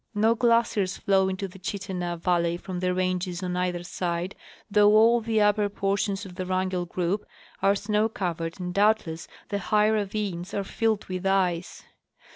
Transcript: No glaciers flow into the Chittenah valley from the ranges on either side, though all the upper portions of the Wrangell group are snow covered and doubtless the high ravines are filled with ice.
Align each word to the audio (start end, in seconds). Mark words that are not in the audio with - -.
No 0.15 0.33
glaciers 0.33 0.97
flow 0.97 1.29
into 1.29 1.47
the 1.47 1.59
Chittenah 1.59 2.17
valley 2.17 2.57
from 2.57 2.79
the 2.79 2.91
ranges 2.91 3.43
on 3.43 3.55
either 3.55 3.83
side, 3.83 4.33
though 4.67 4.95
all 4.95 5.21
the 5.21 5.39
upper 5.39 5.69
portions 5.69 6.25
of 6.25 6.33
the 6.33 6.45
Wrangell 6.47 6.87
group 6.87 7.23
are 7.61 7.75
snow 7.75 8.09
covered 8.09 8.59
and 8.59 8.73
doubtless 8.73 9.27
the 9.49 9.59
high 9.59 9.89
ravines 9.89 10.55
are 10.55 10.63
filled 10.63 11.05
with 11.05 11.27
ice. 11.27 11.83